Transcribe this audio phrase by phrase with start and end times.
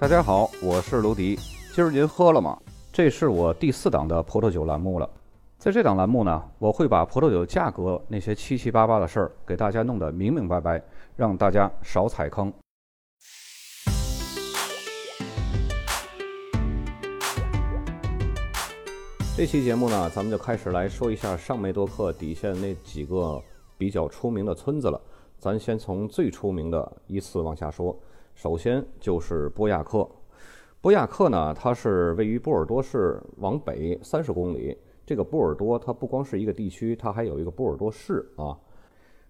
[0.00, 1.38] 大家好，我是卢迪。
[1.74, 2.58] 今儿您喝了吗？
[2.90, 5.06] 这是我第四档的葡萄酒栏目了。
[5.58, 10.82] 在这档栏目呢，我会把葡萄酒价格那些七七八八的事儿给大家弄得明明白白，
[11.16, 12.50] 让大家少踩坑。
[19.36, 23.38] 这期节目呢，咱们就开始来说一下上梅多克底下那几个
[23.76, 24.98] 比较出名的村子了。
[25.38, 27.94] 咱先从最出名的依次往下说。
[28.40, 30.08] 首先就是波亚克，
[30.80, 34.74] 波亚克呢，它是位于波尔多市往北三十公里。
[35.04, 38.56] 这个波尔多它不光是一个地区，它还有一个波尔多市啊。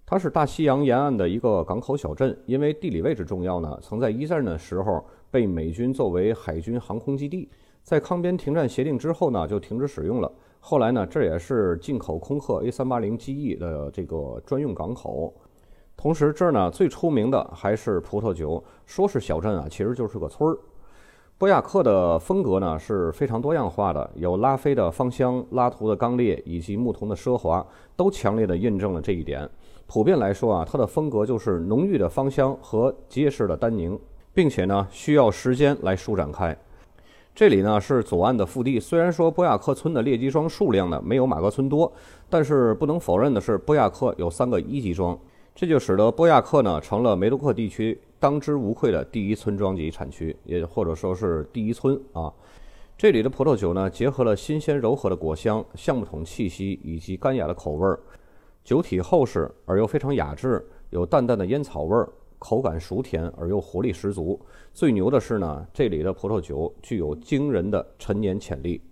[0.07, 7.51] 它是大西洋沿岸的一个港口小镇，因为地理位置重要呢，曾在一战的时候被美军作为海军航空基地。
[7.83, 10.33] 在康边停战协定之后呢，就停止使用了。
[10.61, 15.35] 后来呢，这也是进口空客 A380 机翼的这个专用港口。
[16.01, 18.65] 同时，这儿呢最出名的还是葡萄酒。
[18.87, 20.59] 说是小镇啊，其实就是个村儿。
[21.37, 27.63] 波亚克的风格呢是非常多样化的，有拉菲的芳香、拉图的刚烈以及牧童的奢华，
[27.97, 29.47] 都强烈的印证了这一点。
[29.87, 33.99] 普遍来说啊，它的风格就是浓郁的芳香和结实的单宁，
[34.33, 36.57] 并且呢需要时间来舒展开。
[37.35, 41.93] 这里呢是左岸的腹地，虽然说波亚克村的列级庄数量呢没有马格村多，
[42.31, 45.19] 但是不能否认的是，波亚克有三个一级庄。
[45.55, 52.33] 这就使得波亚克呢成了梅多克地区当之无愧的第一村庄级产区，也或者说是第一村啊。
[52.97, 57.99] 这里的葡萄酒呢，结合了新鲜柔和的果香、橡木桶气息以及干雅的口味儿，
[58.63, 64.39] 酒体厚实而又非常雅致，有淡淡的烟草味儿，口感熟甜而又活力十足。
[64.75, 68.83] 最牛的是呢，这里的葡萄酒具有惊人的陈年潜力。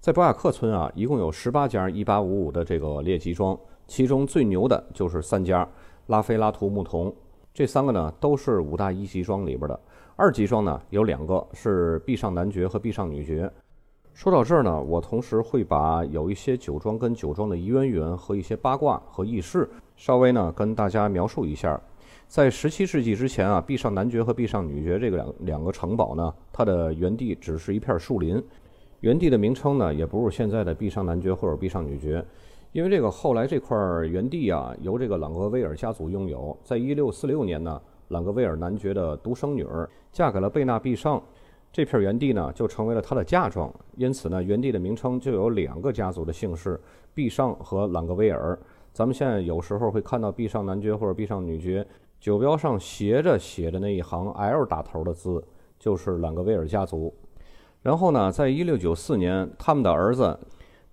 [0.00, 3.58] 在波亚克村啊，一共有十八家1855的这个列级庄。
[3.88, 5.66] 其中最牛的就是三家
[6.06, 7.12] 拉菲拉图牧童，
[7.52, 9.80] 这三个呢都是五大一级庄里边的。
[10.14, 13.50] 二级庄呢有两个是碧上男爵和碧上女爵。
[14.12, 21.80] 说到这儿呢，我同时会把有一些酒庄跟酒庄的渊源和一些八卦和轶事稍微呢跟大家描述一下。
[22.26, 28.42] 在十七世纪之前啊，碧上男爵和碧上女爵这个两两个城堡呢，它的原地只是一片树林，
[29.00, 32.22] 原地的名称呢也不是现在的碧上男爵或者碧上女爵。
[32.72, 36.56] 因为这个后来这块原地啊，由这个朗格威尔家族拥有。
[36.62, 41.22] 在一六四六年呢，朗格威尔男爵的独生女儿嫁给了贝纳毕尚，
[41.72, 43.72] 这片原地呢就成为了他的嫁妆。
[43.96, 46.78] 因此呢，原地的名称就有两个家族的姓氏：
[47.14, 48.58] 毕尚和朗格威尔。
[48.92, 51.86] 咱们现在有时候会看到毕尚男爵或者毕尚女爵
[52.20, 55.42] 酒标上斜着写的那一行 L 打头的字，
[55.78, 57.14] 就是朗格威尔家族。
[57.80, 60.38] 然后呢，在一六九四年，他们的儿子。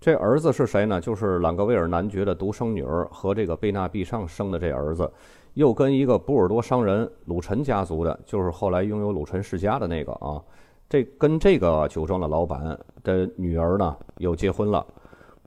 [0.05, 1.01] 这儿子是谁呢？
[1.01, 5.11] 就是朗格威尔男爵的独生女儿和这个贝纳毕尚生的这儿子，
[5.55, 10.39] 又跟一个波尔多商人鲁臣家族的，就是后来拥有鲁臣世家的那个啊，
[10.87, 14.85] 这跟这个酒庄的老板的女儿呢又结婚了。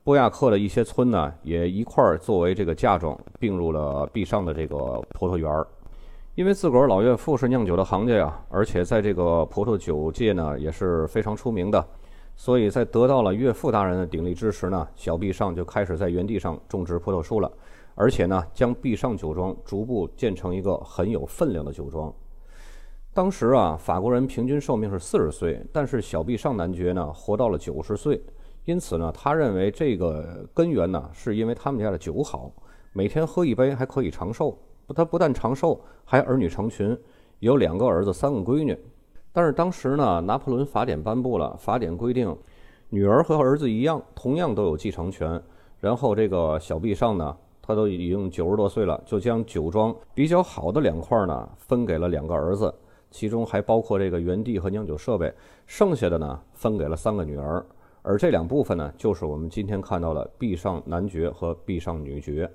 [0.03, 5.65] 波亚克的一些村呢也一块儿作为这个嫁妆并入了毕尚的这个葡萄园儿，
[6.35, 11.81] 因为自个儿老岳父是酿酒的行家呀，而且在这个葡萄酒界呢也是非常出名的。
[12.39, 17.51] 所以在得到了岳父大人的鼎力支持呢，小毕尚就开始在原地上种植葡萄树了，
[17.95, 22.13] 而且呢，将毕尚酒庄逐步建成一个很有分量的酒庄。
[23.13, 28.23] 当时啊，法国人平均寿命是四十岁，但是小毕尚男爵呢活到了九十岁，
[28.63, 32.49] 因此呢，他认为这个根源呢是因为他们家的酒好，
[32.93, 34.57] 每天喝一杯还可以长寿。
[34.95, 36.97] 他不但长寿，还儿女成群，
[37.39, 38.77] 有两个儿子，三个闺女。
[39.31, 42.35] 但是当时呢，拿破仑法典颁布了，法典规定，
[42.89, 45.41] 女儿和儿子一样，同样都有继承权。
[45.79, 52.73] 然后这个小毕尚呢，他都已经九十多岁了，就将酒庄比较好的两块呢，分给了两个儿子，
[53.11, 55.33] 其中还包括这个园地和酿酒设备，
[55.67, 57.63] 剩下的呢，分给了三个女儿。
[58.01, 62.49] 而这两部分呢，就是我们今天看到的毕尚男爵和毕尚女爵。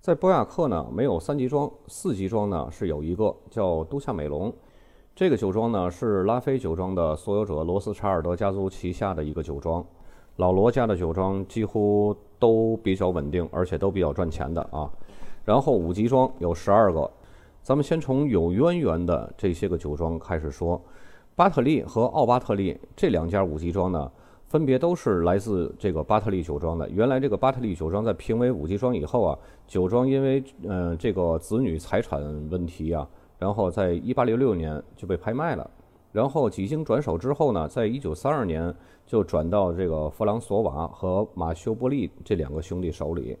[0.00, 4.52] 在波亚克呢，没有三级庄，四级庄呢是有一个叫都夏美隆。
[5.16, 9.82] 这个酒庄呢是拉菲酒庄的所有者罗斯查尔德家族旗下的一个酒庄，
[10.36, 14.90] 老罗家的酒庄几乎都比较稳定，而且都比较赚钱的啊。
[15.42, 17.10] 然后五级庄有十二个，
[17.62, 20.78] 咱们先从有渊源的这些个酒庄开始说。
[21.34, 24.10] 巴特利和奥巴特利这两家五级庄呢，
[24.44, 26.86] 分别都是来自这个巴特利酒庄的。
[26.90, 32.20] 原来这个巴特利酒庄在评为五级庄以后啊，酒庄因为嗯这个子女财产
[32.50, 33.08] 问题啊。
[33.38, 35.70] 然后在1866年就被拍卖了，
[36.12, 38.74] 然后几经转手之后呢，在1932年
[39.06, 43.36] 就转到这个弗朗索瓦和马修波利这两个兄弟手里。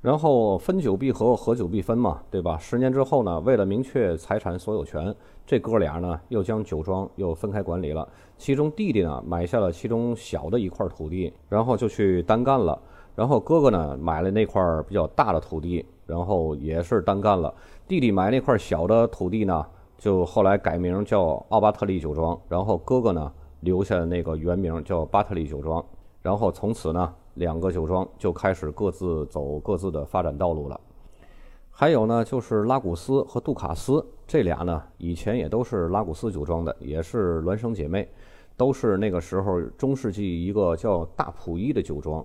[0.00, 2.56] 然后分久必合，合久必分嘛，对吧？
[2.56, 5.14] 十年之后呢，为了明确财产所有权，
[5.46, 8.08] 这哥俩呢又将酒庄又分开管理了。
[8.38, 12.80] 其中弟弟呢买下了其中小的一块土地，然后就去单干了。
[13.14, 17.54] 然后哥哥呢买了那块比较大的土地，然后也是单干了。
[17.86, 19.64] 弟弟买那块小的土地呢，
[19.96, 22.38] 就后来改名叫奥巴特利酒庄。
[22.48, 25.82] 然后哥哥呢留下那个原名叫巴特利酒庄。
[26.20, 27.14] 然后从此呢。
[27.34, 30.78] 两个酒庄就开始各自走各自的发展道路了。
[31.70, 38.06] 还有呢，就是拉古斯和杜卡斯这俩呢，以前也都是拉古斯酒庄的，也是孪生姐妹，
[38.56, 42.22] 都是那个时候中世纪一个叫大普伊的酒庄。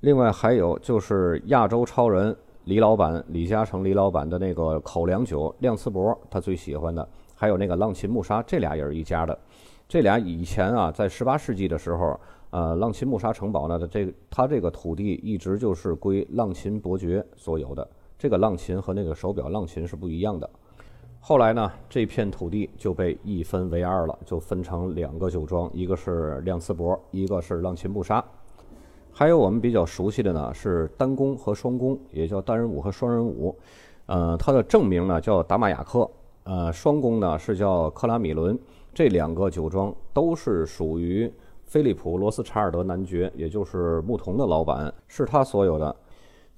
[0.00, 2.34] 另外还有就是亚洲超人
[2.68, 9.36] 李老板李嘉诚李老板的那个口粮酒亮瓷伯，他最喜欢的，还有那个浪琴木沙，这俩也是一家的。
[9.88, 12.20] 这俩以前啊，在十八世纪的时候。
[12.50, 17.86] 呃，浪琴木沙城堡呢，这它这个土地一直就是归浪琴伯爵所有的。
[18.18, 20.48] 这个浪琴和那个手表浪琴是不一样的。
[21.20, 28.24] 后来呢，这片土地就被一分为二了，就分成两个酒庄，一个是亮次伯，一个是浪琴木沙。
[29.18, 33.52] 还有我们比较熟悉的呢，是单弓和双弓，也叫单人舞和双人舞。
[34.06, 36.08] 呃，它的正名呢叫达玛雅克，
[36.44, 38.56] 呃，双弓呢是叫克拉米伦。
[38.94, 41.28] 这两个酒庄都是属于。
[41.64, 45.96] 菲利普·罗斯查尔德男爵，也就是牧童的老板，是他所有的。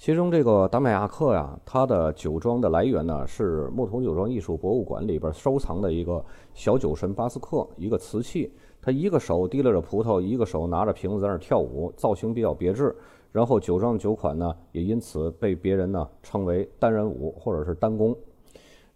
[0.01, 6.25] 其中这个达麦亚克呀，他的酒庄的来源呢，是牧童酒庄艺术博物馆里边收藏的一个
[6.55, 8.51] 小酒神巴斯克，一个瓷器。
[8.81, 12.97] 他一个手提拉着葡萄，一个手拿着瓶子在那跳舞，造型比较别致。
[13.31, 18.17] 然后酒庄酒款呢，也因此被别人呢称为单人舞或者是单弓。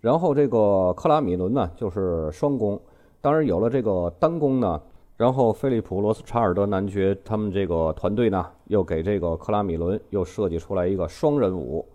[0.00, 2.80] 然后这个克拉米伦呢，就是双弓。
[3.20, 4.80] 当然有了这个单弓呢。
[5.16, 11.86] 然后，菲利普·罗斯查尔德男爵他们这个团队呢，又给这个克拉米伦又设计出来一个双人舞。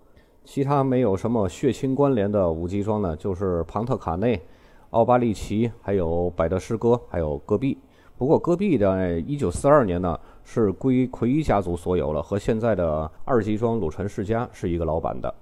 [0.45, 4.41] 其他没有什么血亲关联的舞姬庄呢，就是庞特卡内、
[4.91, 7.77] 奥巴利奇，还有百德施哥，还有戈壁。
[8.17, 15.33] 不过戈壁的1942年呢，是归奎伊家族所有了，和现在的二级庄鲁臣世家是一个老板的。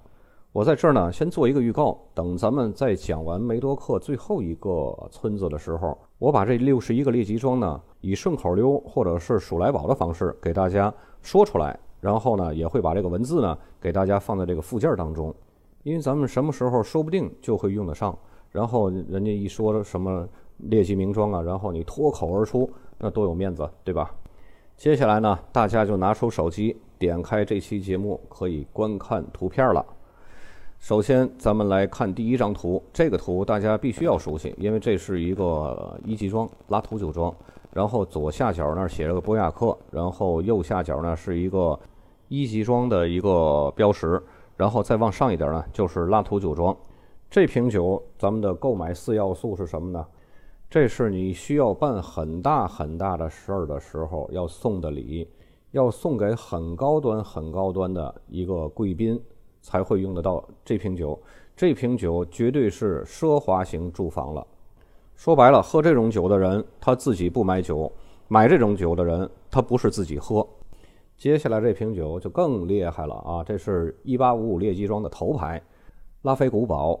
[0.58, 5.96] 我在这儿呢，先做一个预告，等咱们再讲完梅多克最后一个村子的时候。
[6.18, 15.32] 我把这六十一个列级庄呢，以顺口溜或者是数来宝的方式给大家说出来，然后呢，也会把这个文字呢给大家放在这个附件当中，
[15.84, 18.18] 因为咱们什么时候说不定就会用得上。
[18.50, 22.68] 然后人家一说什么列级名庄啊，然后你脱口而出，
[22.98, 24.12] 那多有面子，对吧？
[24.76, 29.86] 接下来呢，大家就拿出手机，点开这期节目，可以观看图片了。
[30.78, 32.82] 首先，咱们来看第一张图。
[32.92, 37.34] 这个图大家必须要熟悉，因为这是一个一级庄拉图酒庄。
[37.72, 41.78] 然后左下角那儿写着个波亚克，然后右下角呢是一个
[42.28, 44.22] 一级庄的一个标识。
[44.56, 46.74] 然后再往上一点呢，就是拉图酒庄。
[47.28, 50.06] 这瓶酒，咱们的购买四要素是什么呢？
[50.70, 55.28] 这是你需要办很大很大的事儿的时候要送的礼，
[55.72, 59.20] 要送给很高端很高端的一个贵宾。
[59.60, 61.20] 才会用得到这瓶酒，
[61.56, 64.46] 这瓶酒绝对是奢华型住房了。
[65.14, 67.90] 说白了，喝这种酒的人他自己不买酒，
[68.28, 70.46] 买这种酒的人他不是自己喝。
[71.16, 73.42] 接下来这瓶酒就更厉害了啊！
[73.42, 75.60] 这是一八五五列级庄的头牌，
[76.22, 77.00] 拉菲古堡。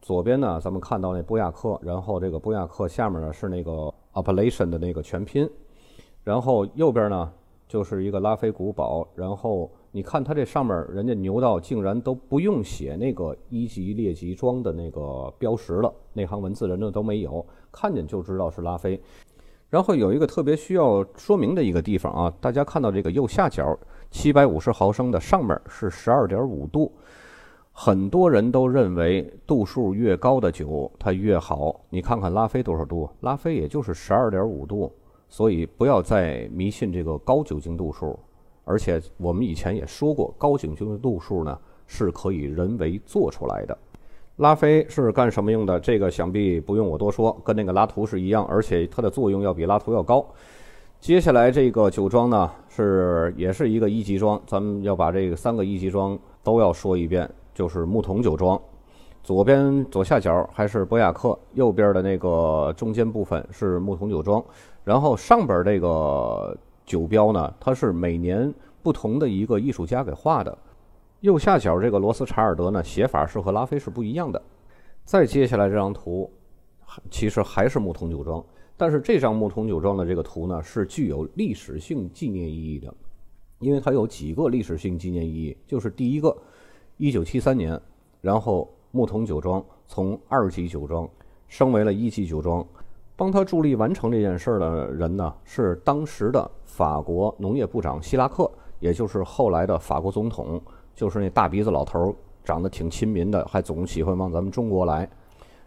[0.00, 5.50] 左边呢，咱们看到那波亚克，然后这个波亚克下面呢是那个 appellation 的那个全拼，
[6.22, 7.32] 然后右边呢
[7.66, 9.70] 就是一个拉菲古堡，然后。
[9.96, 19.00] 你看它这上面，人家牛道竟然都不用写那个一级列级庄的那个标识了，那行文字人家都没有，看见就知道是拉菲。
[19.70, 23.74] 然后有一个特别需要说明的一个地方啊，大家看到这个右下角
[24.10, 26.92] 七百五十毫升的上面是十二点五度，
[27.72, 31.80] 很多人都认为度数越高的酒它越好。
[31.88, 33.08] 你看看拉菲多少度？
[33.20, 34.92] 拉菲也就是十二点五度，
[35.26, 38.18] 所以不要再迷信这个高酒精度数。
[38.68, 41.56] 而且我们以前也说过，高酒精的度数呢
[41.86, 43.78] 是可以人为做出来的。
[44.38, 45.78] 拉菲是干什么用的？
[45.78, 50.26] 这个想必不用我多说，跟那个拉图是一样，而且它的作用要比拉图要高。
[51.00, 58.60] 接下来这个酒庄呢是也是一个一级庄，咱们要把这个三个一级庄都要说一遍，就是牧童酒庄。
[59.22, 64.44] 左边左下角还是博雅克，右边的那个中间部分是牧童酒庄，
[64.82, 66.56] 然后上边这个。
[66.86, 68.52] 酒标呢，它是每年
[68.82, 70.56] 不同的一个艺术家给画的。
[71.20, 74.40] 右下角这个罗斯查尔德呢，写法是和拉菲是不一样的。
[75.04, 76.30] 再接下来这张图，
[77.10, 78.44] 其实还是牧童酒庄，
[78.76, 82.94] 但是这张牧童酒庄的这个图呢，是具有历史性纪念意义的。
[83.58, 86.36] 因为它有几个历史性纪念意义，就是第一个，
[86.98, 87.80] 一九七三年，
[88.20, 91.08] 然后木桶酒庄从二级酒庄
[91.48, 92.64] 升为了一级酒庄，
[93.16, 100.60] 帮他助力完成这件事儿的人呢，是当时的法国农业部长希拉克，也就是后来的法国总统，
[100.94, 105.08] 就是那大鼻子老头儿，长得挺亲民的，还总喜欢往咱们中国来。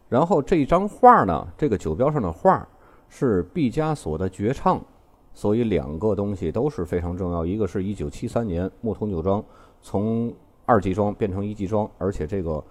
[0.08, 2.68] 然后这张画呢，这个酒标上的画
[3.10, 4.80] 是毕加索的绝唱。
[5.32, 9.42] 所以两个东西都是非常重要，一个是一九七三年木桶酒庄
[9.82, 10.34] 从
[10.66, 12.62] 二级庄变成一级庄，而且这个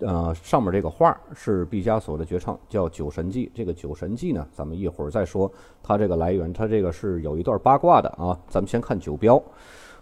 [0.00, 3.46] 呃上面这个画是毕加索的绝唱，叫《酒神记》。
[3.54, 5.50] 这个《酒神记》呢，咱们一会儿再说
[5.82, 8.38] 它这个来源，它这个是有一段八卦的啊。
[8.48, 9.42] 咱们先看酒标，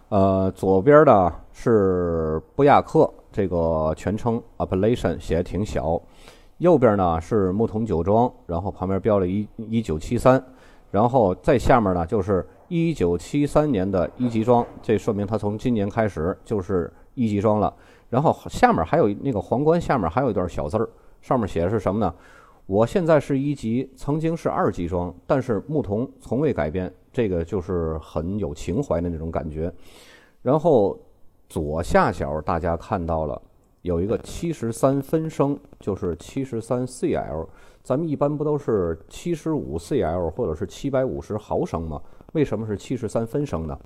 [0.09, 6.01] 呃，左边的是布亚克这个全称 appellation 写的挺小，
[6.57, 10.43] 右边呢是木桶酒庄，然后旁边标了一一九七三。
[10.91, 17.73] 然后再下面呢，就是一九七三年的一级庄，这说明它从今年开始就是一级庄了。
[18.15, 20.87] 然后下面还有那个皇冠下面还有一段小字儿，
[21.19, 22.15] 上面写的是什么呢？
[22.65, 29.69] 我现在是一级，曾经是二级装，但是牧童从未改变，这个就是很有情怀的那种感觉。
[30.41, 30.97] 然后
[31.49, 33.41] 左下角大家看到了
[33.81, 37.45] 有一个七十三分升，就是七十三 CL。
[37.83, 42.01] 咱们一般不都是七十五 CL 或者是七百五十毫升吗？
[42.31, 43.77] 为什么是七十三分升呢？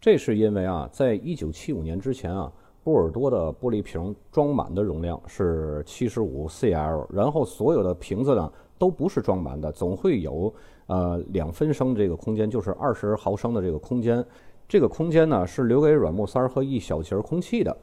[0.00, 2.52] 这是因为啊，在一九七五年之前啊，
[2.84, 10.52] 波尔多的玻璃瓶装满的容量是七十五 CL，然后所有的瓶子呢都不是装满的，总会有
[10.86, 14.22] 呃两分升这个空间，就是二十毫升的这个空间，
[14.68, 17.74] 这个空间呢是留给软木塞儿和一小节空气的。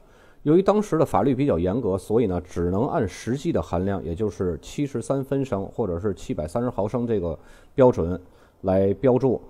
[0.44, 7.38] 由于当时的法律比较严格，所以呢，只能按实际的含量，也就是七十三分升或者是七百三十毫升这个
[7.74, 8.20] 标准
[8.62, 9.40] 来标注。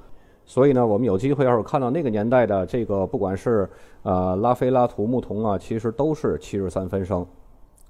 [0.44, 3.68] 所以呢，我们有机会要是看到那个年代的这个，不管是
[4.02, 7.26] 呃拉菲拉图牧童啊，其实都是七十三分升。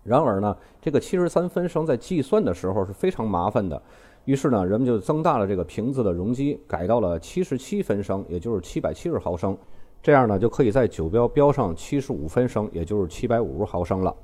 [0.04, 3.80] 然而呢，这个七十三分升在计算的时候是非常麻烦的。
[4.24, 9.56] 于是呢，人们就增大了这个瓶子的容积，改到了七十七分升，也就是七百七十毫升。
[10.02, 14.14] 这样呢，就可以在酒标标上七十五分升，也就是七百五十毫升了。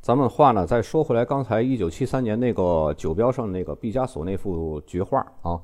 [0.00, 5.60] 咱们话呢，再说回来，刚才一九七三年那个酒标上那个毕加索那幅绝画啊，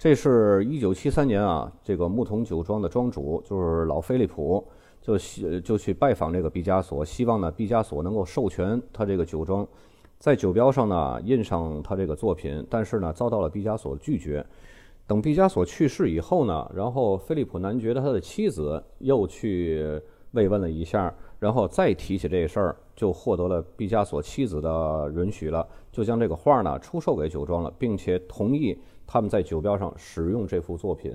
[0.00, 4.66] 这是一九七三年啊，这个木桶酒庄的庄主就是老菲利普，
[4.98, 5.18] 就
[5.60, 9.68] 就去拜访这个毕加索，希望呢毕加索能够授权他这个酒庄
[10.18, 14.42] 在酒标上呢印上他这个作品，但是呢遭到了毕加索拒绝。
[15.06, 28.78] 等毕加索去世以后呢，然后菲利普男爵的他的妻子又去慰问了一下，然后再提起这事儿，就获得了毕加索妻子的允许了，就将这个画呢出售给酒庄了，并且同意
[29.10, 31.12] 他们在酒标上使用这幅作品。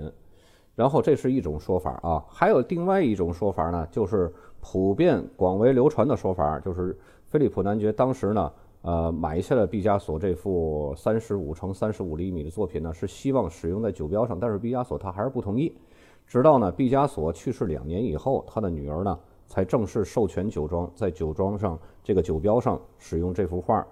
[0.74, 6.94] 然后这是一种说法啊，还有另外一种说法呢，就是普遍广为流传的说法，就是
[7.28, 8.52] 菲利普男爵当时呢。
[8.82, 15.76] 呃，买下了毕加索这幅三十五乘三十五厘米的作品呢，是希望使用在酒标上，但是毕加索他还是不同意。
[16.24, 23.84] 直到呢毕加索去世两年以后，他的女儿呢才正式授权酒庄在酒庄上这个酒标上使用这幅画。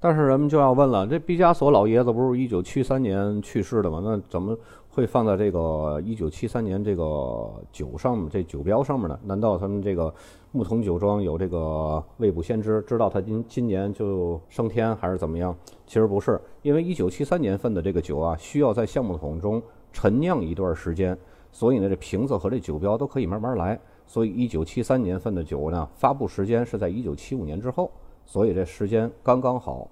[0.00, 4.00] 但是人们就要问了，这毕加索老爷子不是一九七三年去世的吗？
[4.04, 4.56] 那怎么
[4.90, 9.18] 会放在这个一九七三年这个酒上这酒标上面呢？
[9.24, 10.12] 难道他们这个？
[10.50, 15.54] 牧童酒庄有这个未卜先知，知道他今今年就升天还是怎么样？
[15.86, 19.62] 其实不是，因为一九七三年份的这个酒啊，需要在橡木桶中
[19.92, 21.16] 陈酿一段时间，
[21.52, 23.78] 所以呢，这瓶子和这酒标都可以慢慢来。
[24.06, 27.92] 所以一九七三年份的酒呢，发布时间是在一九七五年之后，
[28.28, 29.90] 所以这时间刚刚好。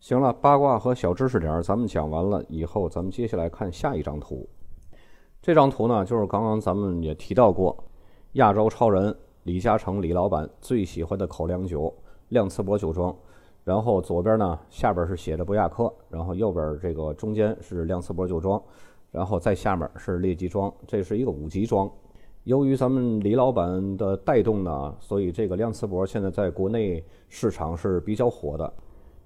[0.00, 4.46] 行了，八卦和小知识点咱们讲完了以后，咱们接下来看下一张图。
[5.40, 7.74] 这张图呢，就是刚刚咱们也提到过，
[8.32, 9.16] 亚洲超人。
[9.44, 11.92] 李嘉诚李老板最喜欢的口粮酒
[12.28, 13.16] 亮次伯酒庄，
[13.64, 18.62] 然后左边呢下边是写着博亚克，然后右边这个中间是亮次伯酒庄，
[19.10, 21.90] 然后在下面是列级庄，这是一个五级庄。
[22.44, 28.72] 由于咱们李老板的带动呢，所以这个亮次伯现在在国内市场是比较火的。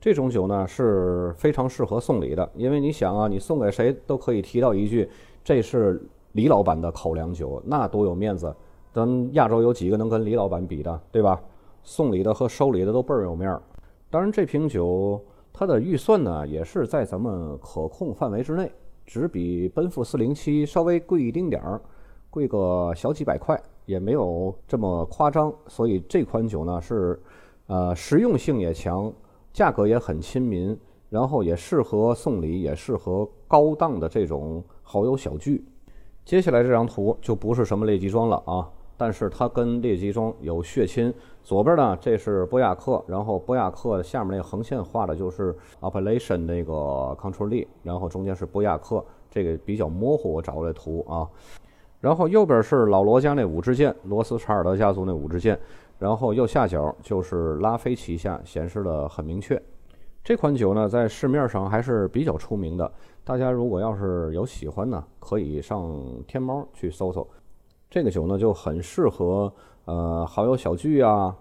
[0.01, 5.09] 这种酒呢是非常适合送礼的，因为你想啊，你送给谁都可以提到一句
[5.43, 6.03] 这是
[6.33, 8.55] 李老板的口粮酒，那多有面子。
[8.93, 11.41] 咱亚洲有几个能跟李老板比的，对吧？
[11.83, 13.63] 送礼的和收礼的都倍儿有面儿。
[14.11, 15.21] 当然，这瓶酒
[15.53, 18.71] 它的预算呢，也是在咱们可控范围之内，
[19.07, 21.81] 只比奔富四零七稍微贵一丁点儿，
[22.35, 25.55] 贵个小几百块，也没有这么夸张。
[25.69, 27.23] 所以这款酒呢，是
[27.69, 29.13] 呃实用性也强，
[29.53, 30.77] 价格也很亲民，
[31.09, 35.65] 然后也适合送礼，也适合高档的这种好友小聚。
[36.25, 41.15] 接下来这张图就不是什么列级庄了啊，但是它跟列级庄有血亲。
[41.45, 51.31] 左边呢，这是波亚克，然后波亚克下面那横线画的就是 Appellation 那个 Control D，然后中间是波亚克，这个比较模糊，我找的图啊。
[52.05, 55.59] 然后右边是老罗家那五支箭，罗斯查尔德家族那五支箭，
[55.99, 59.59] 然后右下角就是拉菲旗下，显示的很明确。
[60.23, 62.93] 这款酒呢，在市面上还是比较出名的。
[63.25, 67.27] 大家如果要是有喜欢呢，可以上天猫去搜搜。
[67.89, 69.51] 这个酒呢，就很适合
[69.87, 71.35] 呃好友小聚啊，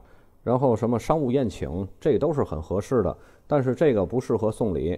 [0.44, 3.14] 然后什么商务宴请，这都是很合适的。
[3.46, 4.98] 但是这个不适合送礼。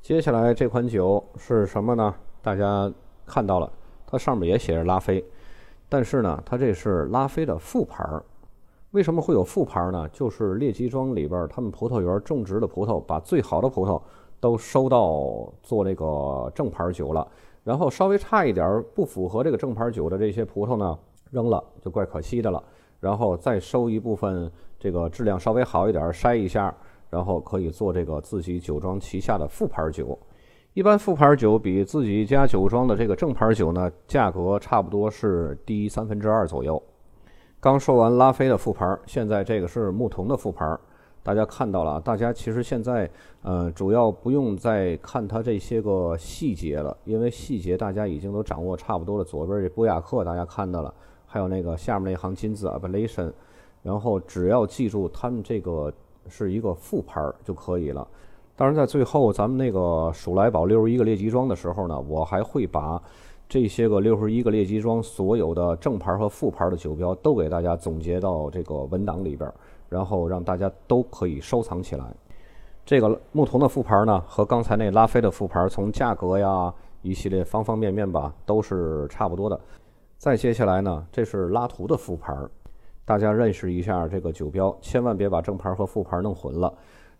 [0.00, 2.14] 接下来这款酒是什么呢？
[2.40, 2.90] 大家
[3.26, 3.70] 看到了，
[4.06, 5.24] 它上面也写着拉菲，
[5.88, 8.22] 但是呢，它这是拉菲的副牌儿。
[8.92, 10.08] 为什么会有副牌呢？
[10.10, 14.00] 就是列级庄里边他们葡萄园种植的葡萄，把最好的葡萄
[14.40, 17.26] 都收到做这个正牌酒了，
[17.64, 20.98] 然后稍微差一点不符合这个正牌酒的这些葡萄呢，
[21.30, 22.62] 扔了就怪可惜的了。
[22.98, 26.74] 然后再收一部分这个质量稍微好一点，筛一下，
[27.10, 30.18] 然后可以做这个自己酒庄旗下的副牌酒。
[30.76, 36.80] 一般副牌酒比自己家酒庄的这个正牌酒呢，价格差不多是低三分之二左右。
[37.58, 40.76] 刚说完拉菲的副牌，现在这个是牧童的副牌，
[41.22, 41.98] 大家看到了。
[42.02, 49.24] 大家其实现在呃，主要不用再看它这些个细节了，因为细节大家已经都掌握差不多了。
[49.24, 50.92] 左边这波亚克大家看到了，
[51.24, 53.32] 还有那个下面那行金字 Appellation，
[53.82, 55.90] 然后只要记住他们这个
[56.28, 58.06] 是一个副牌就可以了。
[58.56, 63.00] 当然，在最后咱们那个鼠来宝六十一个列级装的时候呢，我还会把。
[63.48, 69.48] 这些个六十一个列级庄所有的正牌和副牌的酒标都给大家总结到这个文档里边，
[69.88, 72.04] 然后让大家都可以收藏起来。
[72.84, 79.60] 这个牧童的副牌呢，和刚才那拉菲的副牌，从价格呀一系列方方面面吧，都是差不多的。
[80.18, 82.36] 再接下来呢，这是拉图的副牌，
[83.04, 86.74] 大家认识一下这个酒标，千万别把正牌和副牌弄混了。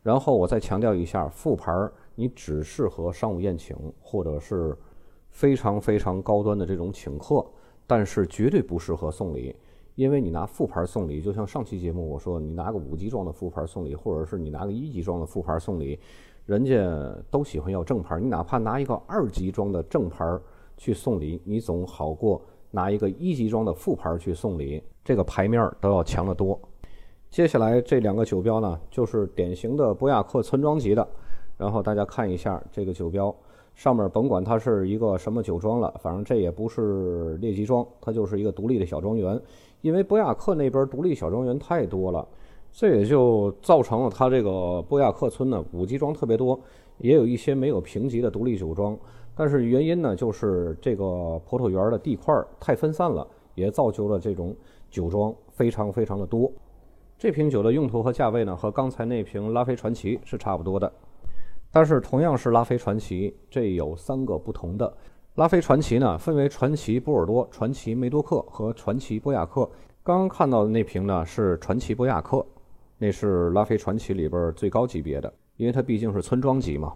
[0.06, 1.72] 然后我再强调一下，副牌
[2.14, 4.76] 你只适合商务宴请或者是。
[5.28, 7.44] 非常非常高端的这种请客，
[7.86, 9.54] 但是绝对不适合送礼，
[9.94, 16.00] 因为你拿副牌送礼，就像上期节目我说，你拿个五级装的副牌送礼，或者是你拿个一级装的副牌送礼，
[16.46, 16.74] 人家
[17.30, 20.24] 都喜欢要正牌，你哪怕拿一个二级装的正牌
[20.78, 22.40] 去送礼，你总好过
[22.70, 26.58] 拿一个一级装的副牌去送礼，这个牌面都要强得多。
[27.36, 31.06] 接下来这两个酒标呢，就是典型的博雅克村庄级的，
[31.58, 33.36] 然后大家看一下这个酒标。
[33.74, 39.38] 上面甭管它是一个什么酒庄了，反正这也不是列级庄，它就是一个独立的小庄园。
[39.82, 42.26] 因为波亚克那边独立小庄园太多了，
[42.72, 46.58] 这也就造成了它这个波亚克村呢五级庄特别多，
[46.96, 48.96] 也有一些没有评级的独立酒庄。
[49.34, 54.56] 但是原因呢，就是这个葡萄园的地块太分散了，也造就了这种
[54.90, 56.50] 酒庄非常非常的多。
[57.18, 60.92] 这瓶酒的用途和价位呢，和刚才那瓶拉菲传奇是差不多的。
[61.72, 64.94] 但是同样是拉菲传奇，这有三个不同的
[65.36, 69.68] 拉菲传奇呢，分为传奇波尔多、传奇梅多克和传奇波亚克。
[70.02, 72.44] 刚刚看到的那瓶呢是传奇波亚克，
[72.98, 76.92] 那是拉菲传奇里边最高级别的，因为它毕竟是村庄级嘛。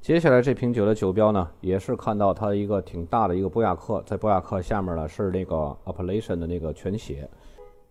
[0.00, 7.28] 接下来这瓶酒的酒标呢，也是看到它一个挺大的一个波亚克，在波亚克下面呢是那个 Appellation 的那个全写。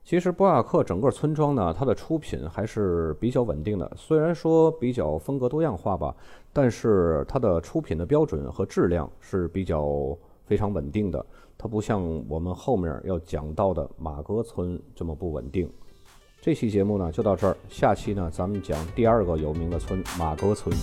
[0.07, 3.91] 其实波亚克整个村庄呢，它的出品还是比较稳定的。
[3.97, 6.15] 虽然说比较风格多样化吧，
[6.53, 11.25] 但是它的出品的标准和质量是比较非常稳定的。
[11.57, 15.69] 它不像我们后面要讲到的马格村这么不稳定。
[16.39, 20.73] 这期节目呢就到这儿，下期呢咱们讲第二个有名的村马格村。